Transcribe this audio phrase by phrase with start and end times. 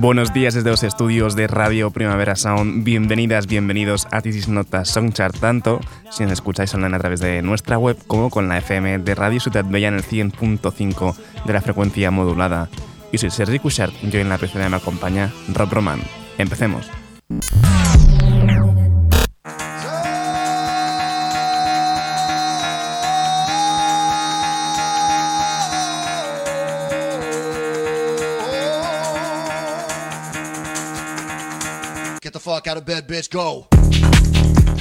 [0.00, 2.84] Buenos días desde los estudios de Radio Primavera Sound.
[2.84, 5.78] Bienvenidas, bienvenidos a Tisis Notas Songchart, tanto
[6.10, 9.40] si nos escucháis online a través de nuestra web como con la FM de Radio
[9.40, 12.70] Ciudad Bella en el 100.5 de la frecuencia modulada.
[13.12, 16.00] Y soy Sergi Cushart, yo en la PC me acompaña Rob Roman.
[16.38, 16.90] Empecemos.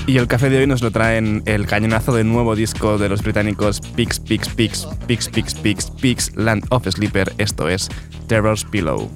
[0.07, 3.21] Y el café de hoy nos lo traen el cañonazo del nuevo disco de los
[3.21, 7.89] británicos Pix, Pix, Pix, Pix, Pix, Pix, Pix, Land of Sleeper, esto es
[8.27, 9.09] Terror's Pillow.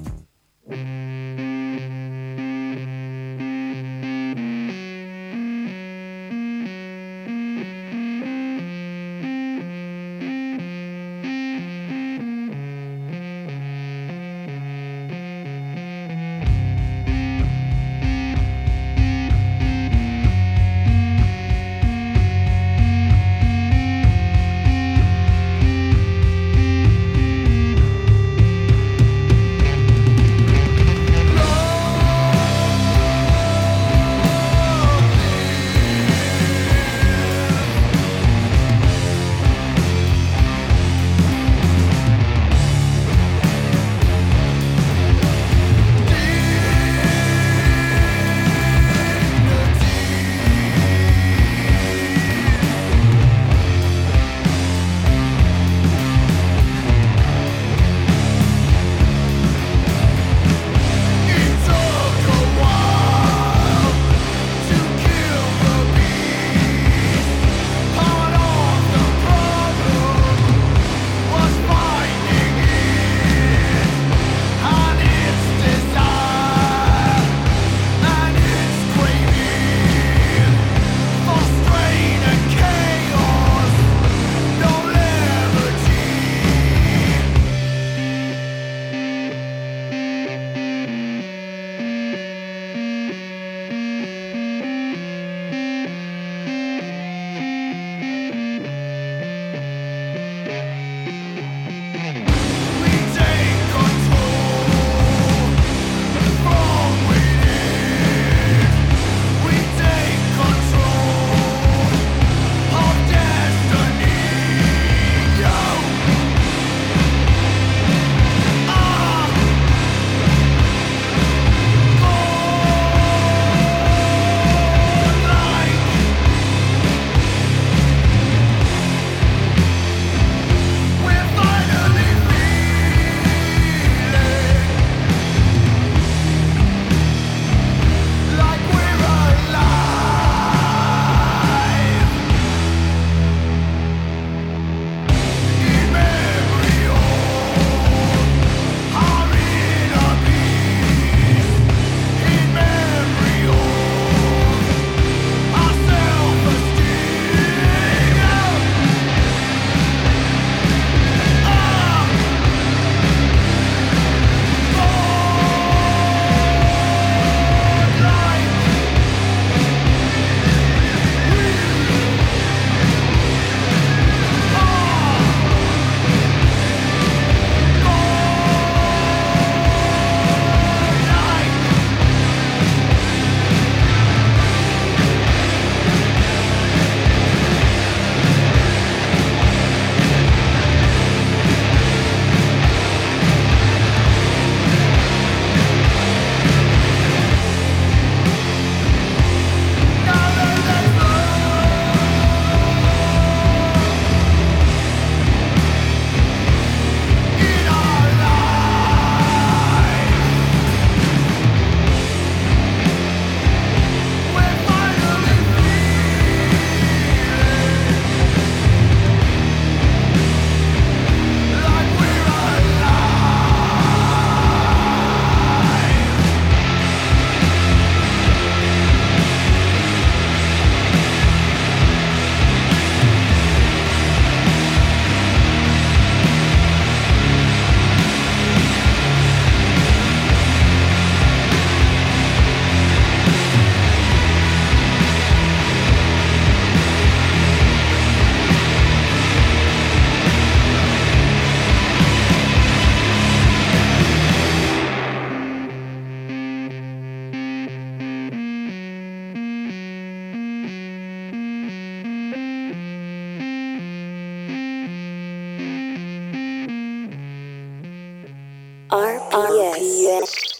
[269.34, 270.53] RPS.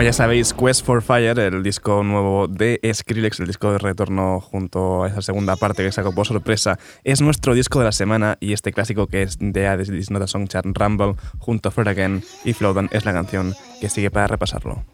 [0.00, 4.40] Como ya sabéis, Quest for Fire, el disco nuevo de Skrillex, el disco de retorno
[4.40, 8.38] junto a esa segunda parte que sacó por sorpresa, es nuestro disco de la semana
[8.40, 11.88] y este clásico que es de Hades Not a Song Chart Rumble junto a Fred
[11.88, 14.86] Again y Flowdown es la canción que sigue para repasarlo.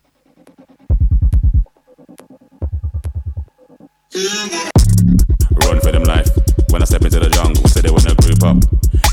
[6.71, 8.59] When I step into the jungle, say they wanna group up.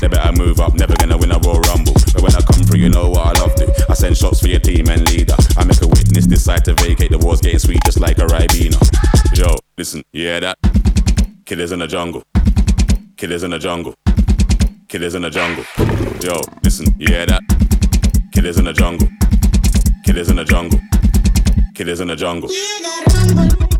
[0.00, 1.94] They better move up, never gonna win a Royal Rumble.
[2.12, 3.86] But when I come through, you know what I love to.
[3.88, 5.36] I send shots for your team and leader.
[5.56, 7.10] I make a witness decide to vacate.
[7.10, 8.78] The war's getting sweet just like a Ribena.
[9.36, 10.58] Yo, listen, yeah that?
[11.44, 12.22] Killers in the jungle.
[13.16, 13.94] Killers in the jungle.
[14.88, 15.64] Killers in the jungle.
[16.22, 17.42] Yo, listen, hear that?
[18.32, 19.08] Killers in the jungle.
[20.04, 20.80] Killers in the jungle.
[21.74, 23.73] Killers in the jungle.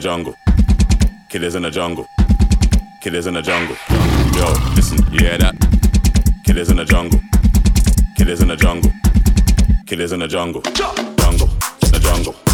[0.00, 0.34] Jungle.
[1.28, 2.06] Killers in the jungle.
[3.02, 3.76] Killers in the jungle.
[4.34, 5.54] Yo, listen, you hear that?
[6.44, 7.20] Killers in the jungle.
[8.16, 8.90] Killers in the jungle.
[9.86, 10.62] Killers in the jungle.
[10.62, 11.14] Jungle.
[11.16, 11.48] Jungle.
[11.92, 12.49] The jungle.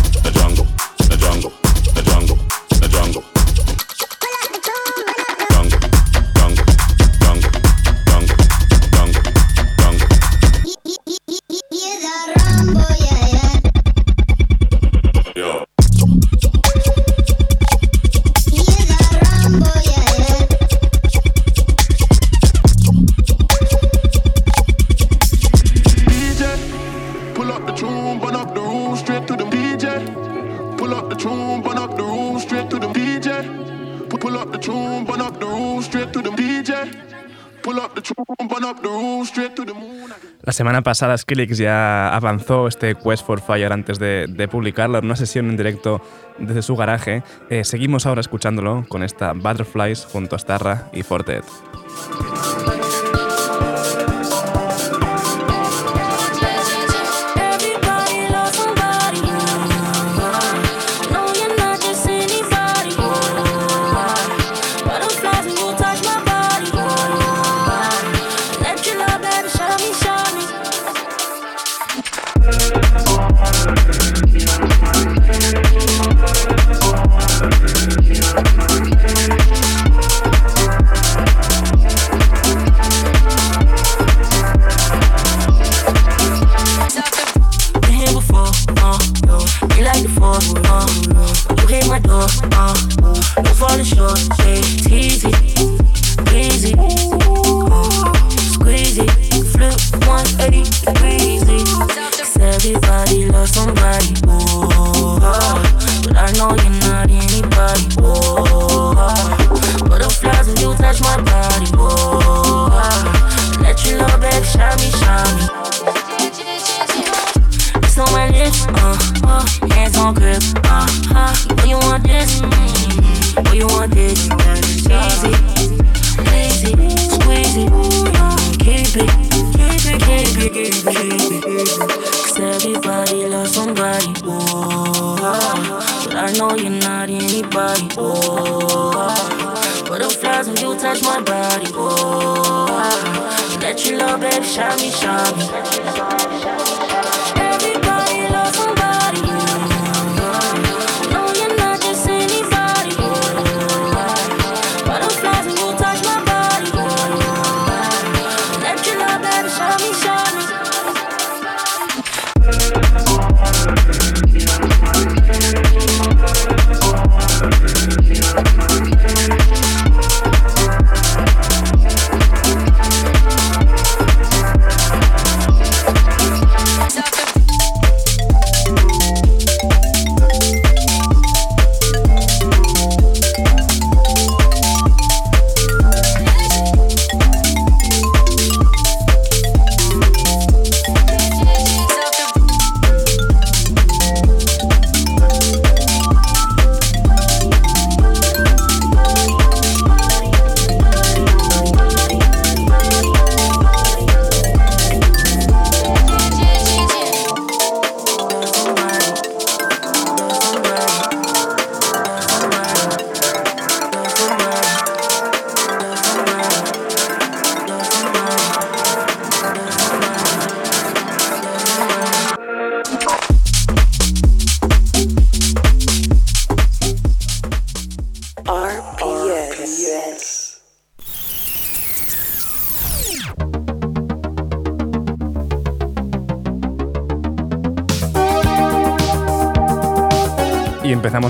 [40.56, 45.14] Semana pasada Skrillex ya avanzó este Quest for Fire antes de, de publicarlo en una
[45.14, 46.00] sesión en directo
[46.38, 47.22] desde su garaje.
[47.50, 51.44] Eh, seguimos ahora escuchándolo con esta Butterflies junto a Starra y Fortet.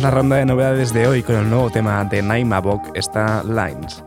[0.07, 4.06] La ronda de novedades de hoy con el nuevo tema de Naima Bok, está Lines.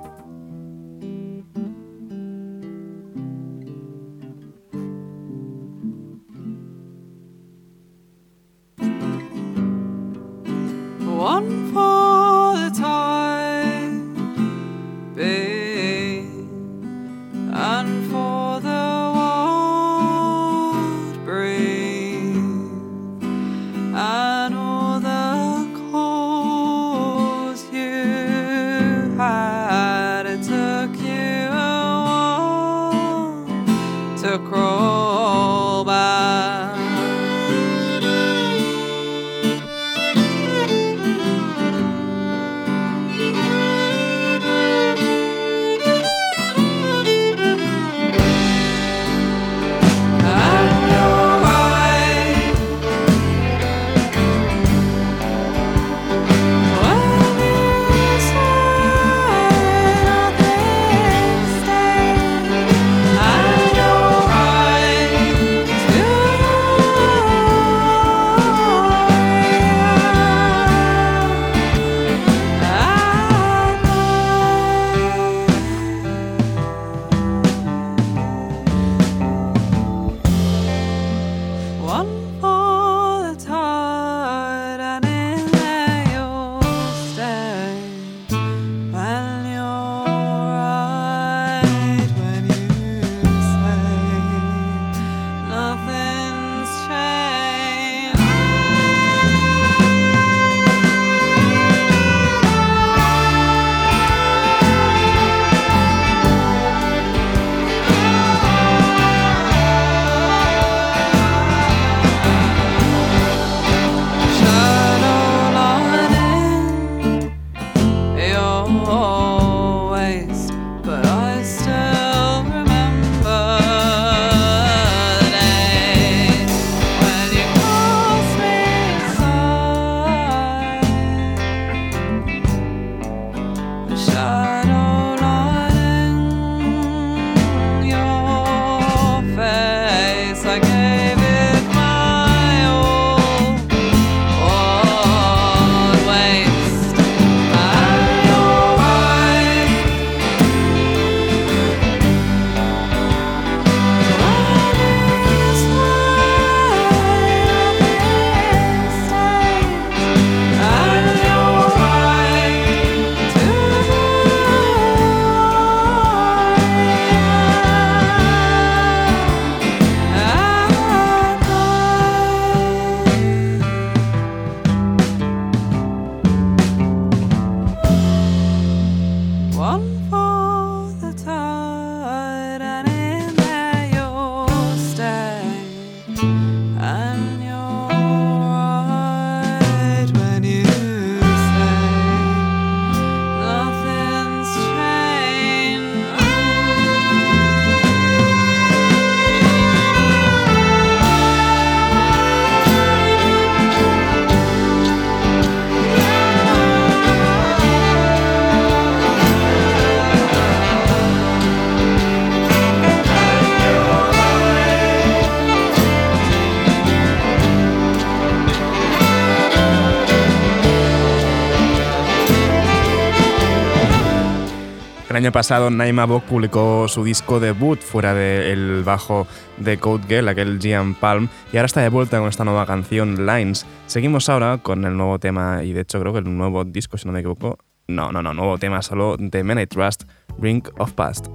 [225.29, 230.57] Año pasado Naima Bok publicó su disco debut fuera del bajo de Code Girl, aquel
[230.59, 233.63] Gian Palm, y ahora está de vuelta con esta nueva canción Lines.
[233.85, 237.05] Seguimos ahora con el nuevo tema, y de hecho creo que el nuevo disco, si
[237.05, 240.05] no me equivoco, no, no, no, nuevo tema solo de Men I Trust,
[240.39, 241.27] Ring of Past.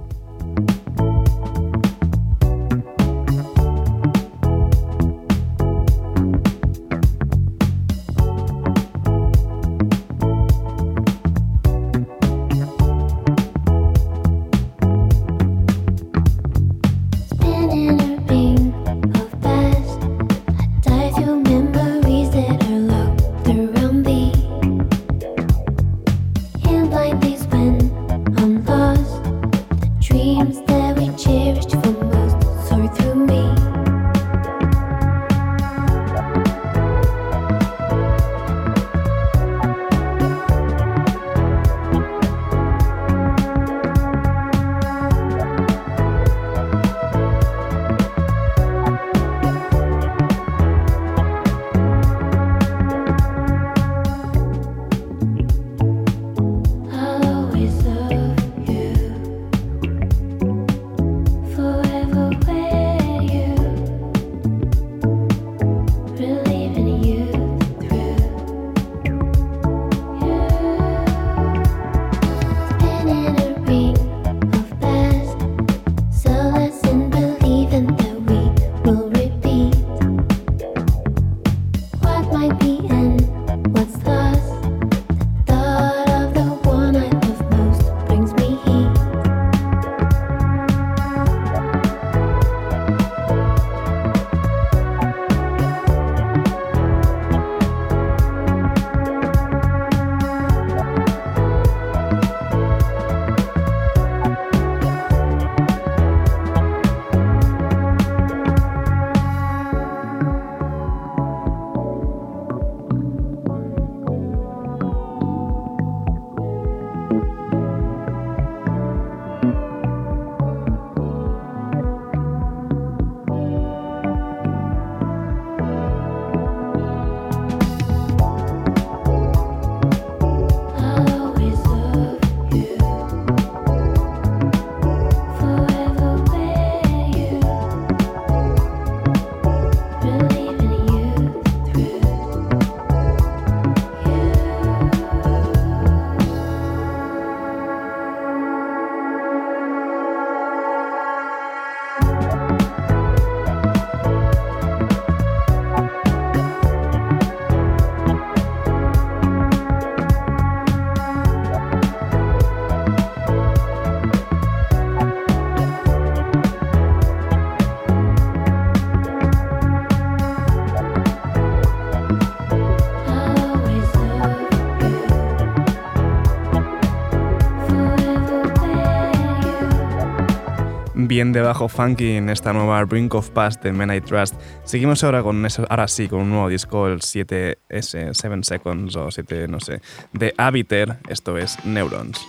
[181.15, 184.35] Bien de bajo funky en esta nueva Brink of Past de Men I Trust.
[184.65, 189.09] Seguimos ahora con eso, ahora sí, con un nuevo disco, el 7S, 7 Seconds o
[189.09, 189.79] 7, no sé,
[190.11, 192.19] de Habiter, esto es Neurons.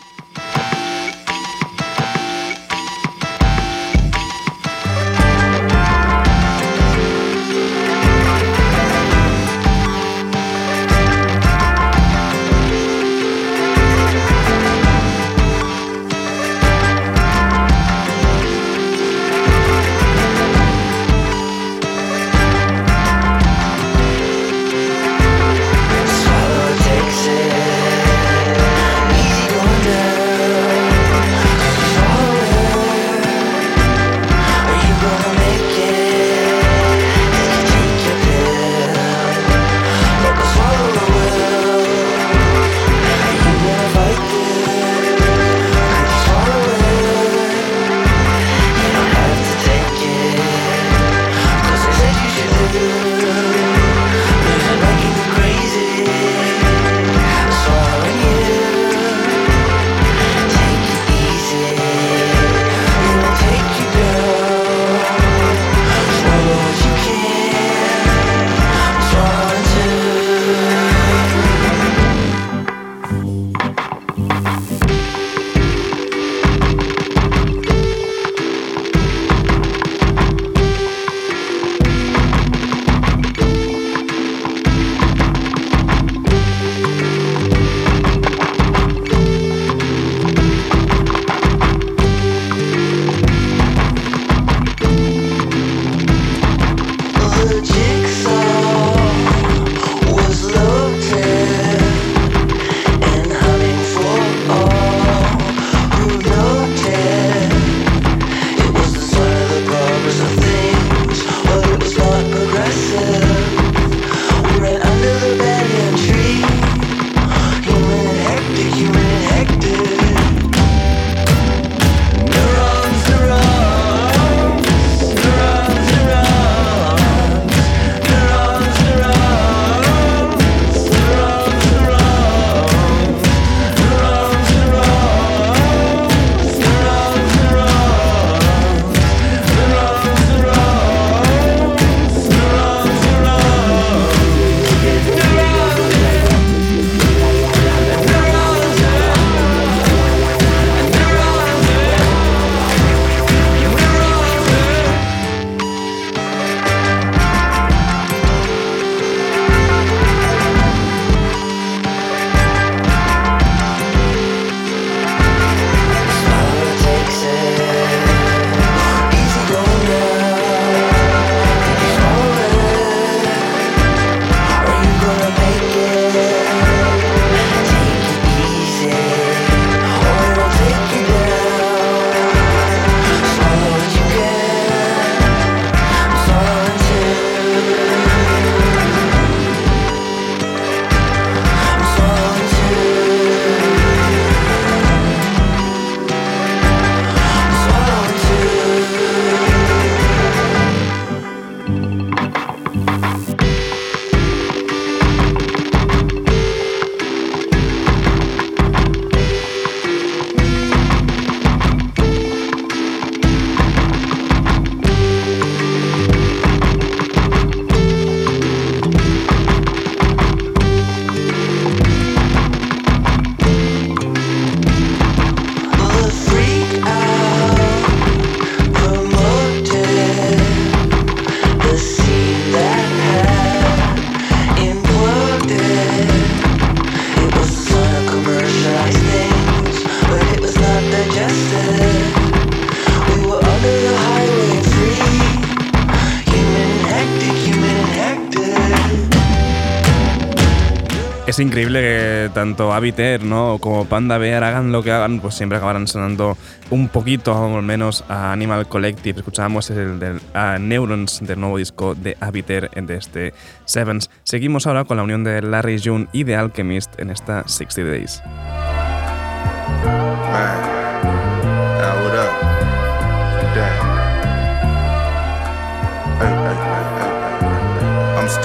[251.36, 253.58] Es increíble que tanto Habiter ¿no?
[253.60, 256.34] como Panda Bear hagan lo que hagan, pues siempre acabarán sonando
[256.70, 259.18] un poquito, al menos, a Animal Collective.
[259.18, 260.18] Escuchábamos el del
[260.60, 263.34] Neurons del nuevo disco de Habiter de este
[263.66, 264.08] Sevens.
[264.22, 268.22] Seguimos ahora con la unión de Larry June y The Alchemist en esta 60 Days.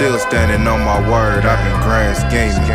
[0.02, 2.66] Still standing on my word, I've been grand scheming.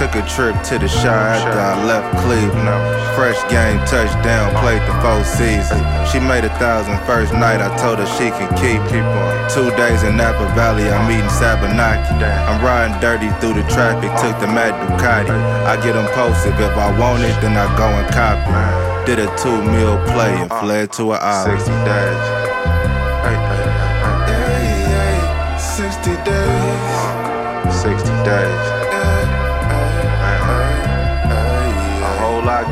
[0.00, 2.72] Took a trip to the Shire after I left Cleveland.
[3.12, 5.76] Fresh game, touchdown, played the full season.
[6.08, 8.80] She made a thousand first night, I told her she can keep.
[9.52, 12.16] Two days in Napa Valley, I'm eating Sabanaki.
[12.16, 15.36] I'm riding dirty through the traffic, took the Mad Ducati.
[15.68, 19.04] I get them impulsive, if I want it, then I go and copy.
[19.04, 21.60] Did a two meal play and fled to an island.
[21.60, 22.39] 60 days.
[28.24, 28.60] Days.
[28.60, 29.30] 60 days.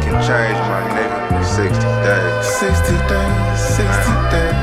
[0.02, 1.44] can change, my nigga.
[1.44, 2.46] 60 days.
[2.58, 4.56] 60 days, 60 days.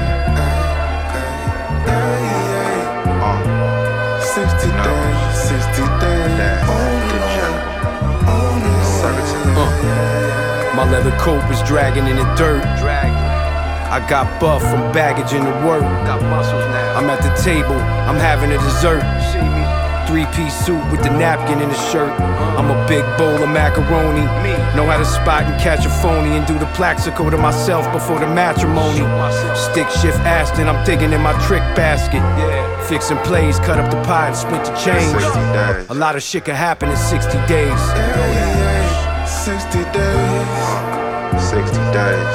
[3.22, 3.42] Uh,
[4.22, 6.26] 60 days, 60 days.
[9.58, 9.64] Uh,
[10.76, 12.64] my leather coat was dragging in the dirt.
[13.96, 15.84] I got buff from baggage in the work.
[16.06, 16.98] Got muscles now.
[16.98, 17.76] I'm at the table,
[18.10, 19.04] I'm having a dessert.
[20.16, 22.10] Three piece suit with the napkin in the shirt.
[22.58, 24.24] I'm a big bowl of macaroni.
[24.74, 28.20] Know how to spot and catch a phony and do the plaxico to myself before
[28.22, 29.04] the matrimony.
[29.58, 32.24] Stick shift Aston, I'm digging in my trick basket.
[32.88, 35.22] Fixing plays, cut up the pie and split the change.
[35.90, 37.82] A lot of shit can happen in 60 days.
[39.28, 40.48] 60 days.
[41.44, 42.32] 60 days.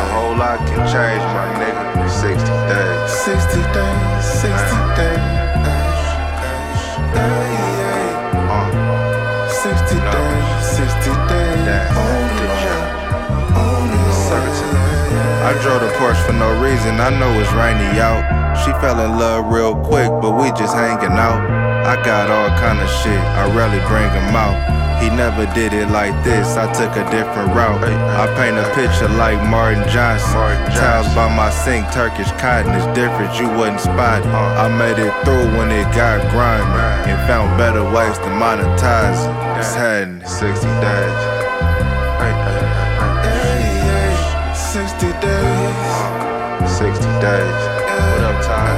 [0.00, 1.69] A whole lot can change, my nigga.
[2.20, 3.10] 60 days.
[3.24, 4.24] 60 days.
[4.44, 4.92] 60 uh.
[4.94, 5.40] days.
[9.48, 10.60] 60 days.
[10.76, 11.50] 60 days.
[15.40, 17.00] I drove the Porsche for no reason.
[17.00, 18.22] I know it's rainy out.
[18.64, 21.40] She fell in love real quick, but we just hanging out.
[21.86, 23.18] I got all kind of shit.
[23.18, 24.79] I rarely bring them out.
[25.00, 27.82] He never did it like this, I took a different route.
[27.82, 30.30] I paint a picture like Martin Johnson.
[30.76, 34.26] Tiles by my sink, Turkish cotton is different, you wouldn't spot it.
[34.26, 34.64] Uh-huh.
[34.64, 39.58] I made it through when it got grimy and found better ways to monetize it.
[39.58, 41.40] It's had 60 days.
[44.70, 46.70] 60 days.
[46.78, 47.60] 60 days.
[48.06, 48.70] What up, Ty?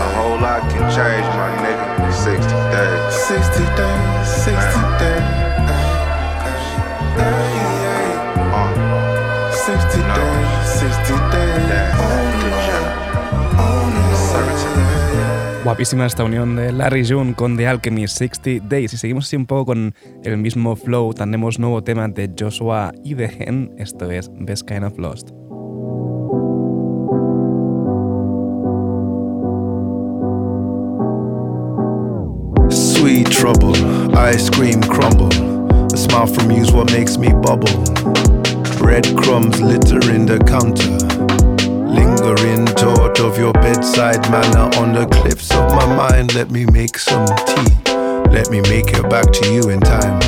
[0.00, 1.89] A whole lot can change, my nigga.
[2.20, 3.14] 60 days.
[3.28, 5.40] 60 days, 60 days.
[9.64, 11.50] 60 days, 60 days.
[15.64, 18.92] Guapísima esta unión de Larry June con The Alchemist 60 Days.
[18.92, 21.14] Y seguimos así un poco con el mismo flow.
[21.14, 23.72] Tenemos nuevo tema de Joshua y de Gen.
[23.78, 25.30] Esto es Best Kind of Lost.
[33.40, 33.74] Trouble.
[34.18, 35.32] Ice cream crumble.
[35.94, 37.72] A smile from you's what makes me bubble.
[38.76, 40.92] Breadcrumbs littering the counter.
[41.88, 46.34] Lingering thought of your bedside manner on the cliffs of my mind.
[46.34, 47.72] Let me make some tea.
[48.28, 50.20] Let me make it back to you in time.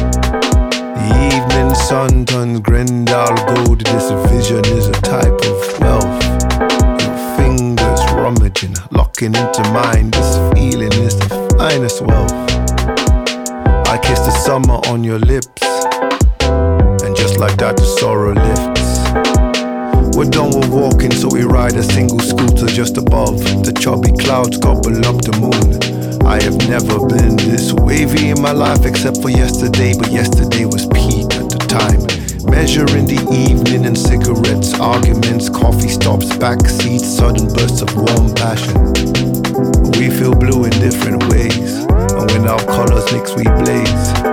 [0.96, 3.80] The evening sun turns Grendel gold.
[3.80, 6.22] This vision is a type of wealth.
[7.02, 10.10] Your fingers rummaging, locking into mine.
[10.12, 12.52] This feeling is the finest wealth.
[14.52, 15.62] Summer on your lips.
[17.00, 19.00] And just like that, the sorrow lifts.
[20.14, 23.40] We're done with walking, so we ride a single scooter just above.
[23.64, 25.80] The chubby clouds gobble up the moon.
[26.28, 30.84] I have never been this wavy in my life except for yesterday, but yesterday was
[30.92, 32.04] peak at the time.
[32.44, 38.76] Measuring the evening and cigarettes, arguments, coffee stops, backseats, sudden bursts of warm passion.
[39.96, 41.88] We feel blue in different ways.
[41.88, 44.31] And when our colors mix, we blaze.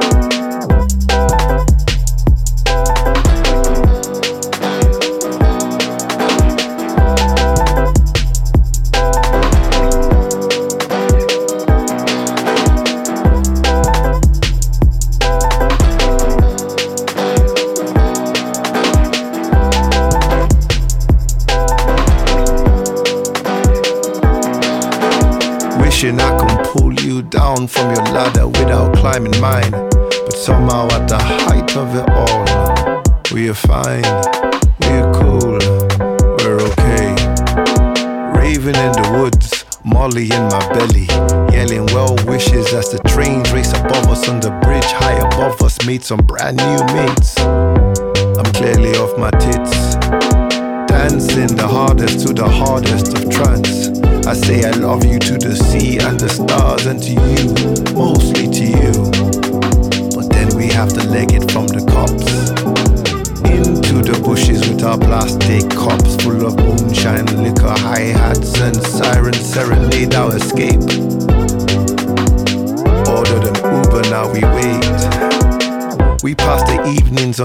[46.10, 46.79] Some brand new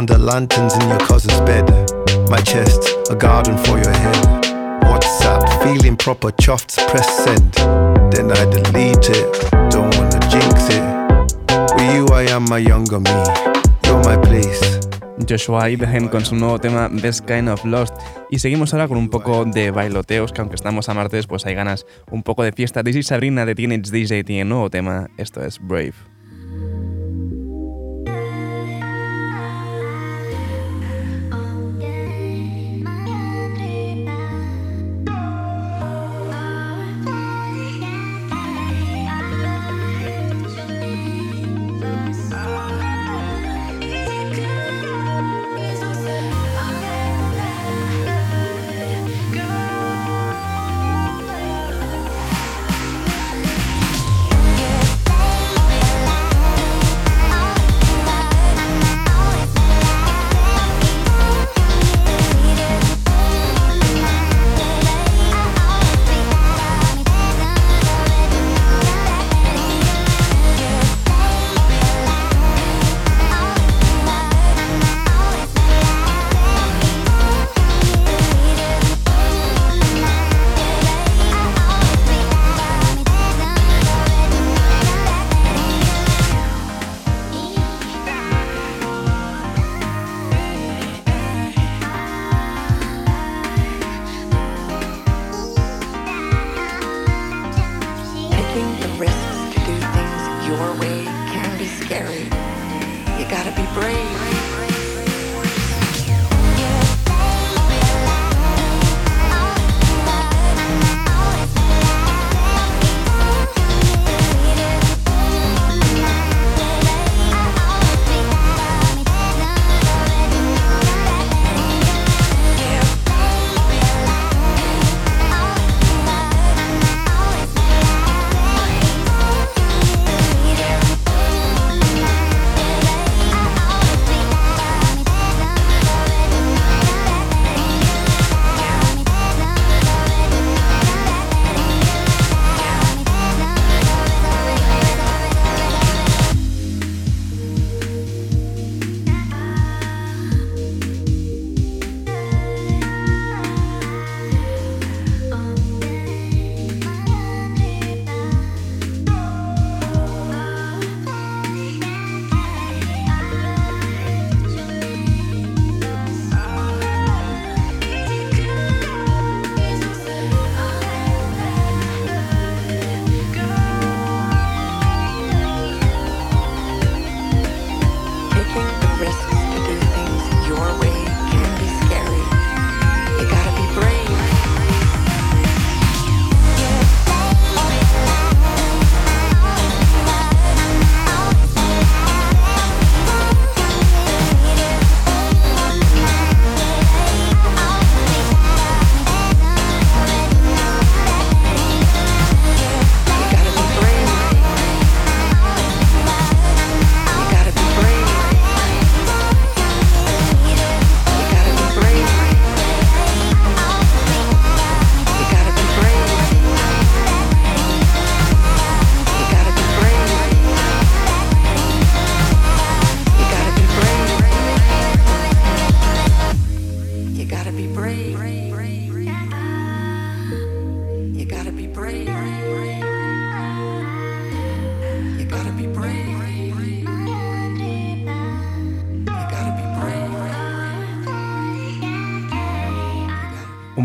[0.05, 1.65] under lanterns in your cousin's bed.
[2.29, 4.25] My chest, a garden for your head.
[4.85, 7.55] WhatsApp, feeling proper chuffed, press send.
[8.13, 9.29] Then I delete it,
[9.71, 10.85] don't wanna jinx it.
[11.75, 13.17] With you, I am my younger me.
[13.85, 14.81] You're my place.
[15.27, 17.95] Joshua Ibrahim con su nuevo tema Best Kind of Lost.
[18.31, 21.55] Y seguimos ahora con un poco de bailoteos, que aunque estamos a martes, pues hay
[21.55, 22.85] ganas un poco de fiesta.
[22.85, 26.14] This is Sabrina de Teenage DJ tiene nuevo tema, esto es Brave.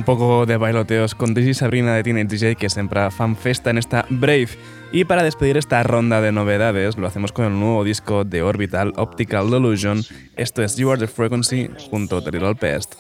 [0.10, 4.08] Poco de bailoteos con Daisy Sabrina de Teenage DJ que siempre fan festa en esta
[4.10, 4.50] Brave.
[4.92, 8.92] Y para despedir esta ronda de novedades, lo hacemos con el nuevo disco de Orbital
[8.96, 10.02] Optical Delusion.
[10.36, 12.96] Esto es You Are the Frequency junto a Pest.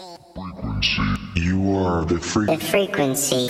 [1.33, 3.49] You are the, frequency.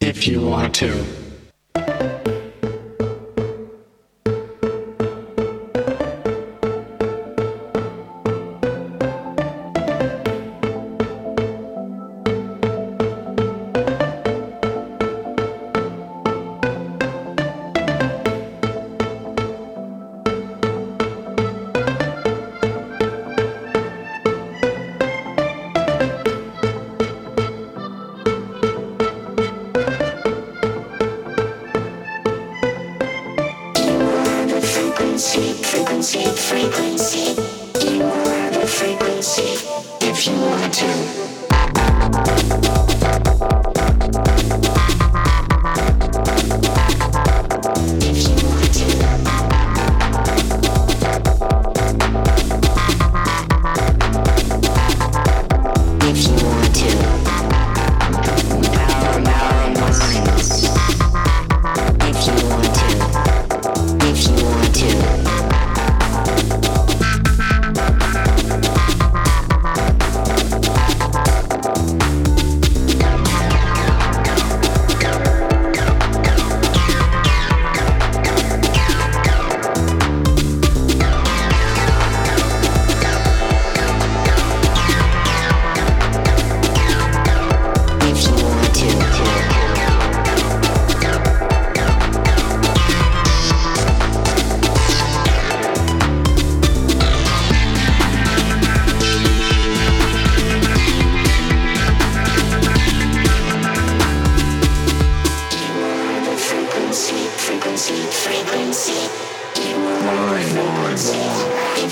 [0.00, 1.23] If you want to.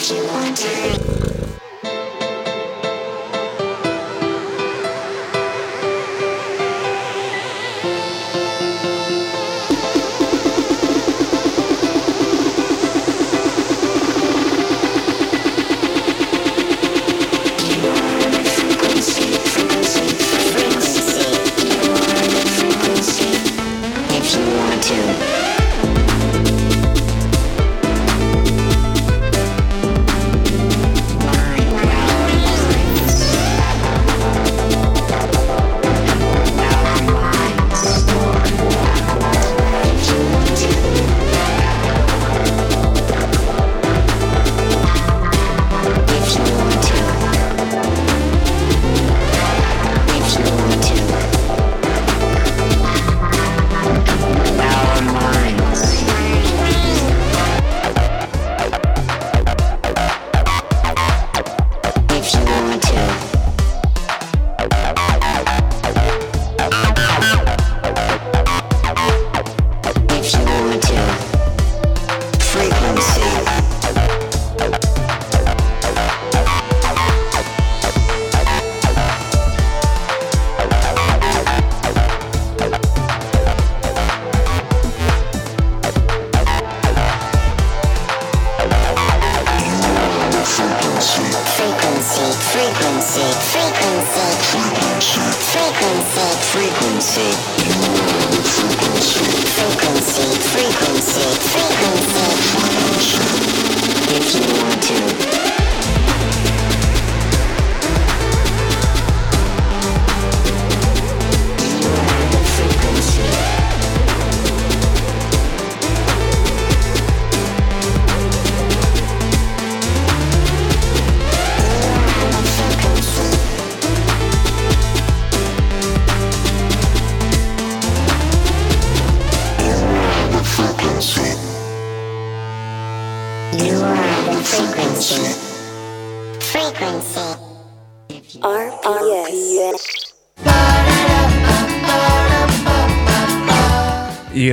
[0.03, 0.92] Y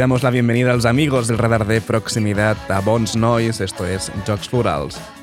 [0.10, 4.12] damos la bienvenida a los amigos del radar de proximidad a Bones Noise, esto es
[4.26, 5.19] Jogs Florals.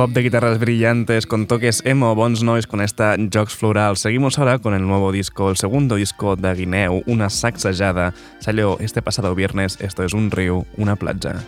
[0.00, 3.98] Pop de guitarras brillantes con toques emo, bons noise con esta Jogs Floral.
[3.98, 8.14] Seguimos ahora con el nuevo disco, el segundo disco de Guineu, Una sacsejada.
[8.38, 11.44] Salió este pasado viernes, esto es un río, una playa.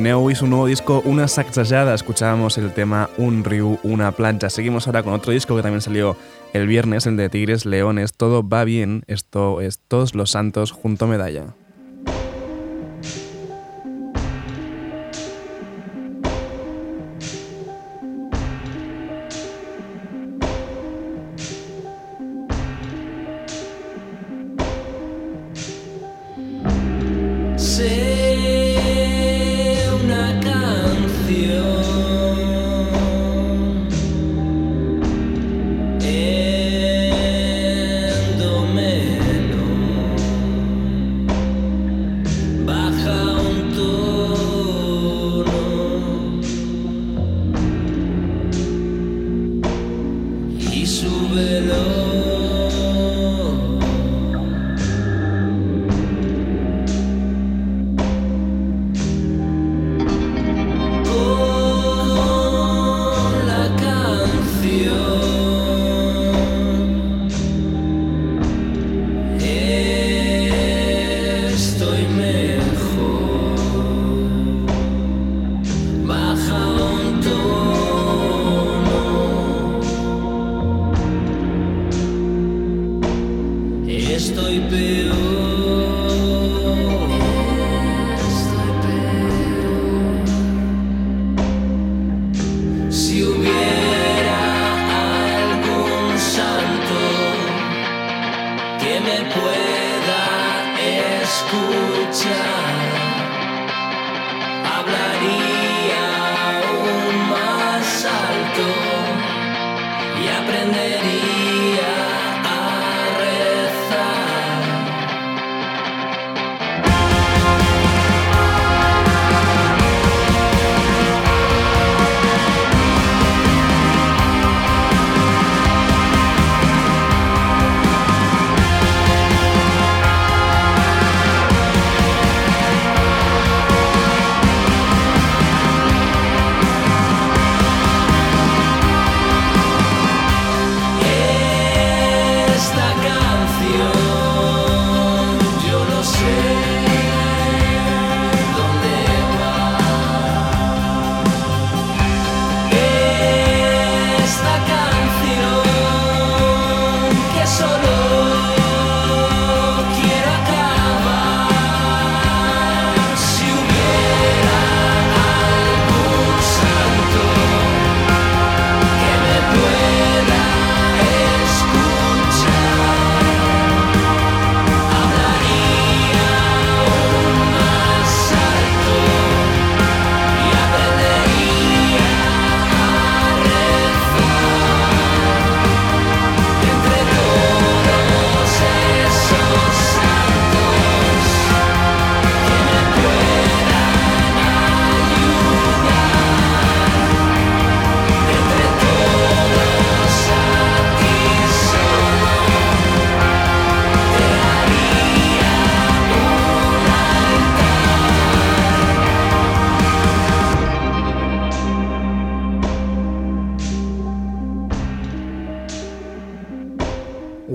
[0.00, 1.92] Guineo y su nuevo disco Una sacsejada.
[1.92, 4.48] Escuchábamos el tema Un río, una plancha.
[4.48, 6.16] Seguimos ahora con otro disco que también salió
[6.54, 8.14] el viernes, el de Tigres Leones.
[8.14, 9.02] Todo va bien.
[9.08, 11.54] Esto es Todos los Santos junto a Medalla.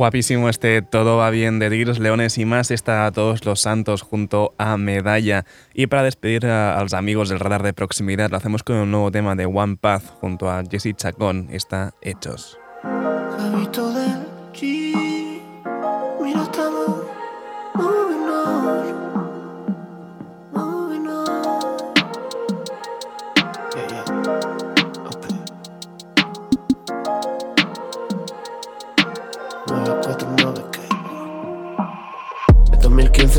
[0.06, 4.04] Guapísimo este Todo va bien de Tigres, Leones y más está a todos los santos
[4.04, 5.46] junto a Medalla.
[5.74, 9.10] Y para despedir a, los amigos del radar de proximidad, lo hacemos con un nuevo
[9.10, 12.60] tema de One Path junto a Jesse Chacón, está Hechos.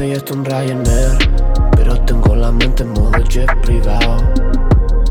[0.05, 1.16] Y esto un Ryanair
[1.76, 4.18] Pero tengo la mente en modo jet privado.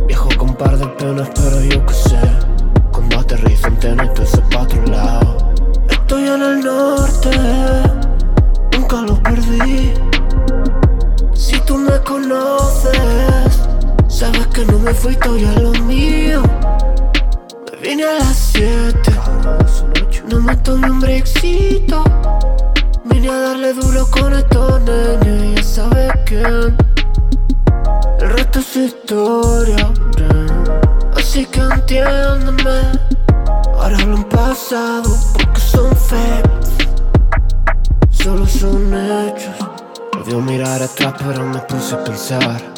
[0.08, 2.20] Viajo con par de penas pero yo que sé
[2.92, 5.54] Cuando aterrizo en Tenet ese pa' otro lado.
[5.90, 7.30] Estoy en el norte
[8.74, 9.94] Nunca lo perdí.
[11.34, 13.62] Si tú me conoces
[14.08, 16.42] Sabes que no me fui, estoy a lo mío.
[17.72, 19.12] Me vine a las 7
[20.30, 22.04] No me tomé un brexito
[23.16, 26.76] Vine a darle duro con estos nenes, ya sabes quién.
[28.20, 29.90] El resto es historia,
[31.16, 32.82] así que entiéndeme.
[33.74, 36.72] Ahora han pasado porque son facts,
[38.10, 39.56] solo son hechos.
[40.22, 42.75] Odio mirar atrás, pero me puse a pensar.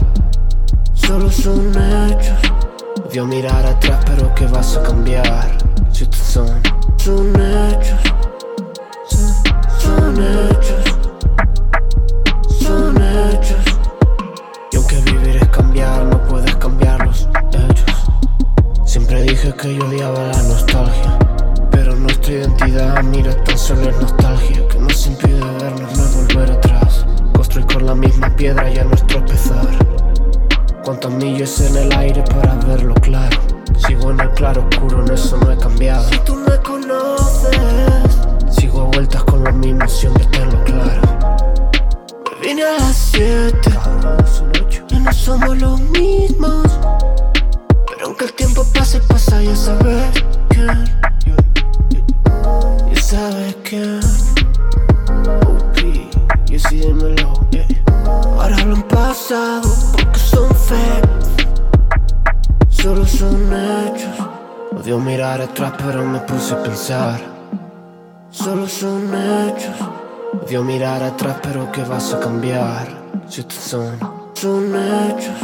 [71.78, 72.88] ¿Qué vas a cambiar?
[73.30, 74.00] Si estos son,
[74.34, 75.40] son hechos.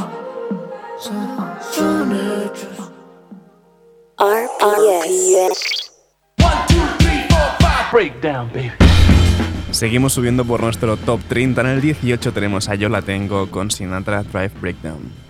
[0.99, 1.27] Son,
[1.71, 2.91] son hechos.
[4.17, 5.91] RPS.
[7.91, 8.71] Breakdown, baby.
[9.69, 11.61] Seguimos subiendo por nuestro top 30.
[11.61, 15.22] En el 18 tenemos a Yo la tengo con Sinatra Drive Breakdown.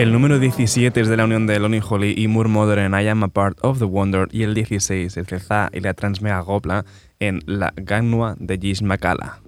[0.00, 3.08] El número 17 es de la unión de Lonnie Holly y Moore Mother en I
[3.08, 6.40] Am a Part of the Wonder y el 16 es de Za y la Transmega
[6.40, 6.86] Gopla
[7.18, 9.42] en La Ganua de Gish Makala.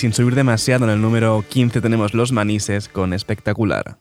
[0.00, 3.98] Sin subir demasiado, en el número 15 tenemos Los Manises con Espectacular.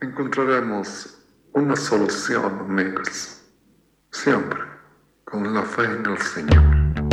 [0.00, 1.18] Encontraremos
[1.52, 3.42] una solución, amigos.
[4.12, 4.60] Siempre
[5.24, 7.11] con la fe en el Señor.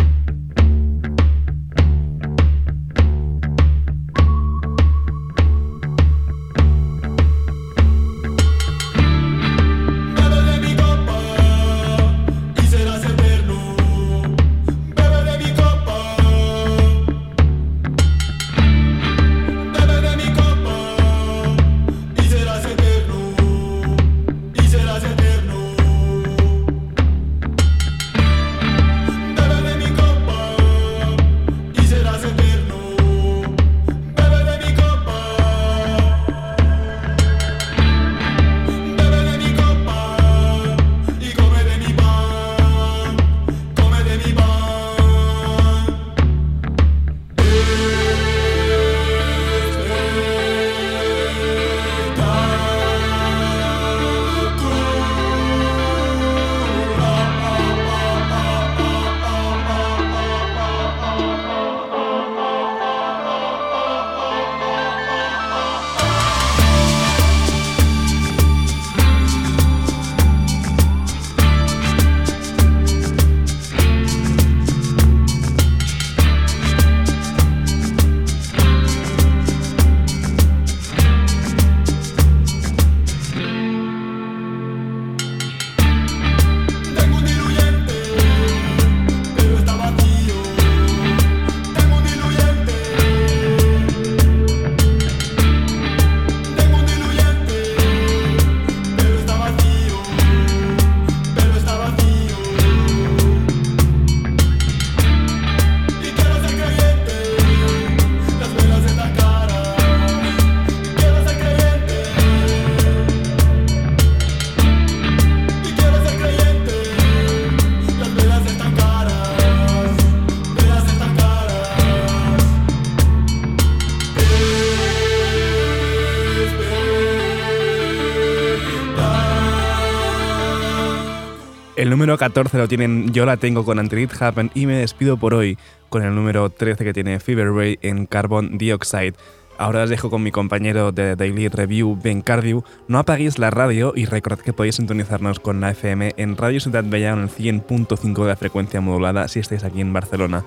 [132.09, 135.35] Número 14 lo tienen Yo la tengo con Until It Happen y me despido por
[135.35, 139.13] hoy con el número 13 que tiene Fever Ray en Carbon Dioxide.
[139.59, 142.63] Ahora os dejo con mi compañero de Daily Review, Ben Cardew.
[142.87, 146.83] No apaguéis la radio y recordad que podéis sintonizarnos con la FM en Radio Ciudad
[146.83, 150.43] Bella en el 100.5 de la frecuencia modulada si estáis aquí en Barcelona.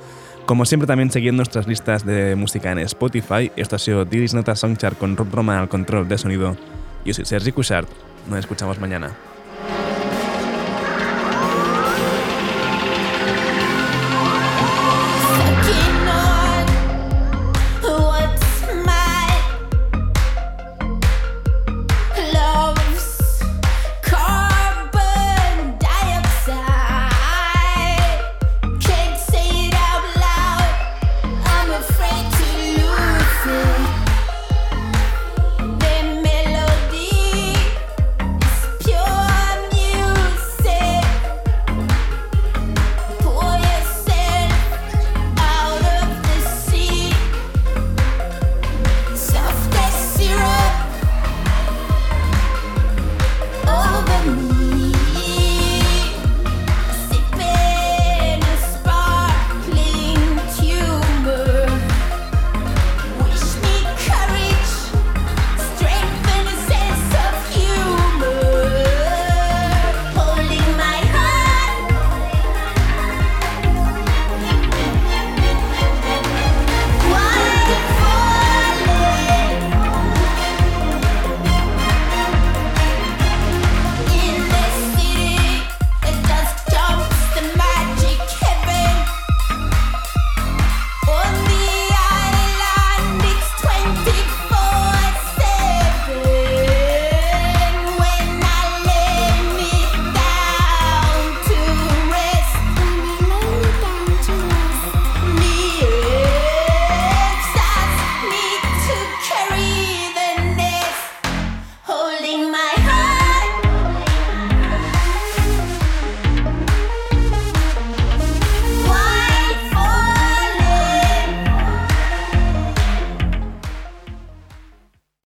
[0.47, 3.53] Como siempre también seguid nuestras listas de música en Spotify.
[3.55, 6.57] Esto ha sido Diris Nota Songchart con Rob Roman al control de sonido.
[7.05, 7.89] Yo soy Sergi Cushart.
[8.29, 9.13] Nos escuchamos mañana.